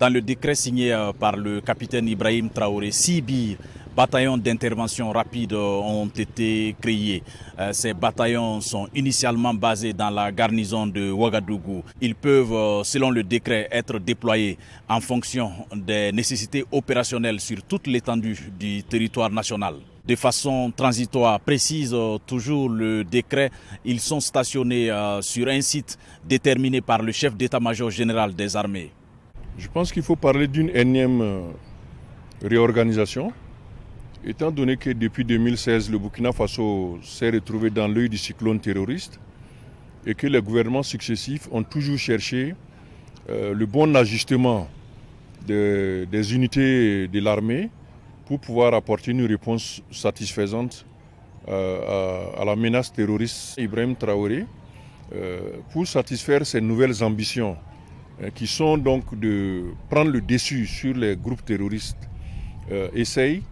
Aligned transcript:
Dans 0.00 0.10
le 0.12 0.20
décret 0.20 0.54
signé 0.54 0.92
euh, 0.92 1.12
par 1.12 1.36
le 1.36 1.60
capitaine 1.60 2.06
Ibrahim 2.06 2.50
Traoré, 2.50 2.92
six 2.92 3.20
bataillons 3.96 4.38
d'intervention 4.38 5.10
rapide 5.10 5.54
ont 5.54 6.06
été 6.06 6.76
créés. 6.80 7.24
Euh, 7.58 7.72
ces 7.72 7.94
bataillons 7.94 8.60
sont 8.60 8.86
initialement 8.94 9.52
basés 9.52 9.92
dans 9.92 10.10
la 10.10 10.30
garnison 10.30 10.86
de 10.86 11.10
Ouagadougou. 11.10 11.82
Ils 12.00 12.14
peuvent, 12.14 12.52
euh, 12.52 12.84
selon 12.84 13.10
le 13.10 13.24
décret, 13.24 13.66
être 13.72 13.98
déployés 13.98 14.56
en 14.88 15.00
fonction 15.00 15.50
des 15.74 16.12
nécessités 16.12 16.64
opérationnelles 16.70 17.40
sur 17.40 17.60
toute 17.64 17.88
l'étendue 17.88 18.52
du 18.56 18.84
territoire 18.84 19.30
national 19.30 19.74
de 20.06 20.14
façon 20.16 20.72
transitoire, 20.74 21.38
précise 21.40 21.94
toujours 22.24 22.70
le 22.70 23.04
décret. 23.04 23.50
Ils 23.84 24.00
sont 24.00 24.20
stationnés 24.20 24.90
sur 25.20 25.48
un 25.48 25.60
site 25.60 25.98
déterminé 26.24 26.80
par 26.80 27.02
le 27.02 27.12
chef 27.12 27.36
d'état-major 27.36 27.90
général 27.90 28.34
des 28.34 28.56
armées. 28.56 28.90
Je 29.58 29.66
pense 29.66 29.90
qu'il 29.90 30.04
faut 30.04 30.14
parler 30.14 30.46
d'une 30.46 30.70
énième 30.72 31.20
euh, 31.20 31.40
réorganisation, 32.42 33.32
étant 34.24 34.52
donné 34.52 34.76
que 34.76 34.90
depuis 34.90 35.24
2016, 35.24 35.90
le 35.90 35.98
Burkina 35.98 36.30
Faso 36.30 37.00
s'est 37.02 37.30
retrouvé 37.30 37.68
dans 37.68 37.88
l'œil 37.88 38.08
du 38.08 38.18
cyclone 38.18 38.60
terroriste 38.60 39.18
et 40.06 40.14
que 40.14 40.28
les 40.28 40.40
gouvernements 40.40 40.84
successifs 40.84 41.48
ont 41.50 41.64
toujours 41.64 41.98
cherché 41.98 42.54
euh, 43.28 43.52
le 43.52 43.66
bon 43.66 43.96
ajustement 43.96 44.68
des 45.44 46.34
unités 46.34 47.08
de 47.08 47.18
l'armée 47.20 47.70
pour 48.26 48.38
pouvoir 48.38 48.74
apporter 48.74 49.10
une 49.10 49.26
réponse 49.26 49.82
satisfaisante 49.90 50.86
euh, 51.48 52.30
à, 52.38 52.44
la 52.44 52.54
menace 52.54 52.92
terroriste 52.92 53.58
Ibrahim 53.58 53.96
Traoré 53.96 54.46
pour 55.72 55.86
satisfaire 55.86 56.44
ses 56.44 56.60
nouvelles 56.60 57.02
ambitions 57.02 57.56
qui 58.34 58.46
sont 58.46 58.76
donc 58.76 59.18
de 59.18 59.64
prendre 59.88 60.10
le 60.10 60.20
dessus 60.20 60.66
sur 60.66 60.94
les 60.94 61.16
groupes 61.16 61.44
terroristes, 61.44 62.08
euh, 62.70 62.88
essayent 62.94 63.42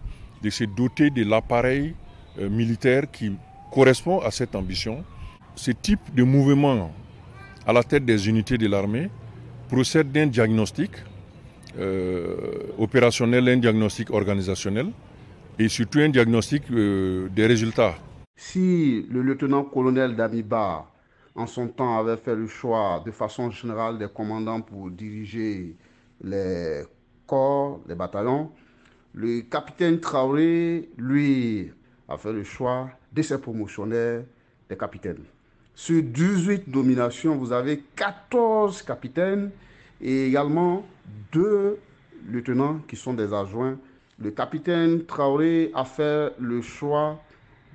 de 0.43 0.49
se 0.49 0.65
doter 0.65 1.09
de 1.09 1.23
l'appareil 1.23 1.95
euh, 2.39 2.49
militaire 2.49 3.09
qui 3.11 3.31
correspond 3.71 4.19
à 4.19 4.31
cette 4.31 4.55
ambition. 4.55 5.03
Ce 5.55 5.71
type 5.71 6.13
de 6.13 6.23
mouvement 6.23 6.91
à 7.65 7.73
la 7.73 7.83
tête 7.83 8.05
des 8.05 8.29
unités 8.29 8.57
de 8.57 8.67
l'armée 8.67 9.09
procède 9.69 10.11
d'un 10.11 10.27
diagnostic 10.27 10.91
opérationnel, 12.79 13.47
un 13.49 13.57
diagnostic 13.57 14.09
organisationnel 14.09 14.87
et 15.59 15.67
surtout 15.67 15.99
un 15.99 16.09
diagnostic 16.09 16.63
des 16.71 17.45
résultats. 17.45 17.95
Si 18.35 19.05
le 19.11 19.21
lieutenant-colonel 19.21 20.15
Damiba 20.15 20.87
en 21.37 21.45
son 21.45 21.67
temps, 21.67 21.99
avait 21.99 22.17
fait 22.17 22.35
le 22.35 22.47
choix 22.47 23.01
de 23.05 23.11
façon 23.11 23.51
générale 23.51 23.99
des 23.99 24.07
commandants 24.07 24.61
pour 24.61 24.89
diriger 24.89 25.75
les 26.21 26.81
corps, 27.27 27.79
les 27.87 27.95
bataillons. 27.95 28.51
Le 29.13 29.41
capitaine 29.41 29.99
Traoré, 29.99 30.89
lui, 30.97 31.71
a 32.09 32.17
fait 32.17 32.33
le 32.33 32.43
choix 32.43 32.89
de 33.13 33.21
ses 33.21 33.37
promotionnaires 33.37 34.23
des 34.67 34.75
capitaines. 34.77 35.23
Sur 35.75 36.01
18 36.01 36.67
nominations, 36.67 37.35
vous 37.37 37.51
avez 37.51 37.83
14 37.95 38.81
capitaines 38.81 39.51
et 40.01 40.27
également 40.27 40.83
deux 41.31 41.77
lieutenants 42.27 42.79
qui 42.87 42.95
sont 42.95 43.13
des 43.13 43.31
adjoints. 43.31 43.77
Le 44.19 44.31
capitaine 44.31 45.05
Traoré 45.05 45.69
a 45.75 45.85
fait 45.85 46.33
le 46.39 46.63
choix 46.63 47.21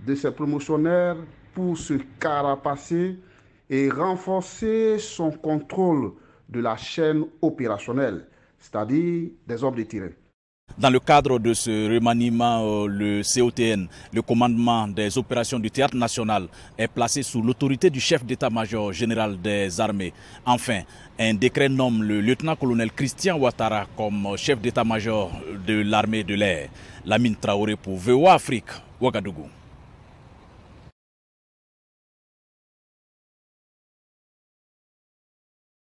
de 0.04 0.16
ses 0.16 0.32
promotionnaires 0.32 1.16
pour 1.54 1.78
se 1.78 1.94
carapacer 2.18 3.16
et 3.70 3.88
renforcer 3.90 4.98
son 4.98 5.30
contrôle 5.30 6.12
de 6.48 6.60
la 6.60 6.76
chaîne 6.76 7.24
opérationnelle, 7.40 8.26
c'est-à-dire 8.58 9.30
des 9.46 9.64
hommes 9.64 9.74
de 9.76 9.82
terrain. 9.84 10.10
Dans 10.78 10.88
le 10.90 11.00
cadre 11.00 11.38
de 11.38 11.52
ce 11.52 11.92
remaniement, 11.94 12.64
euh, 12.64 12.86
le 12.86 13.22
COTN, 13.22 13.86
le 14.12 14.22
commandement 14.22 14.88
des 14.88 15.18
opérations 15.18 15.58
du 15.58 15.70
théâtre 15.70 15.96
national, 15.96 16.48
est 16.78 16.88
placé 16.88 17.22
sous 17.22 17.42
l'autorité 17.42 17.90
du 17.90 18.00
chef 18.00 18.24
d'état-major 18.24 18.92
général 18.92 19.38
des 19.40 19.80
armées. 19.80 20.14
Enfin, 20.46 20.80
un 21.18 21.34
décret 21.34 21.68
nomme 21.68 22.02
le 22.02 22.20
lieutenant-colonel 22.22 22.90
Christian 22.90 23.36
Ouattara 23.38 23.86
comme 23.96 24.34
chef 24.36 24.60
d'état-major 24.60 25.30
de 25.66 25.82
l'armée 25.82 26.24
de 26.24 26.34
l'air. 26.34 26.68
Lamine 27.04 27.36
Traoré 27.36 27.76
pour 27.76 27.96
VOA 27.96 28.34
Afrique, 28.34 28.70
Ouagadougou. 29.00 29.61